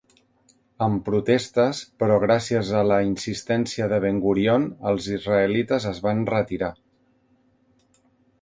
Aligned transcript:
Amb 0.85 1.01
protestes, 1.09 1.81
però 2.03 2.15
gràcies 2.23 2.71
a 2.79 2.81
la 2.93 2.97
insistència 3.09 3.89
de 3.93 4.01
Ben-Gurion, 4.07 4.65
els 4.93 5.11
israelites 5.19 5.89
es 5.95 6.03
van 6.07 6.25
retirar. 6.35 6.75